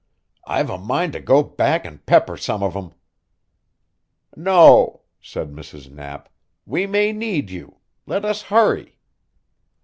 [0.47, 2.93] "I've a mind to go back and pepper some of 'em."
[4.35, 5.91] "No," said Mrs.
[5.91, 6.27] Knapp,
[6.65, 7.77] "we may need you.
[8.07, 8.97] Let us hurry!"